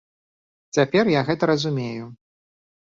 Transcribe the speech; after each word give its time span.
Цяпер 0.79 1.03
я 1.19 1.23
гэта 1.29 1.43
разумею. 1.55 2.05